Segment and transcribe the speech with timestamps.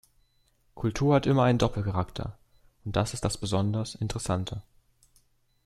[0.73, 2.35] Kultur hat immer einen Doppelcharakter,
[2.83, 4.63] und das ist das besonders Interessante.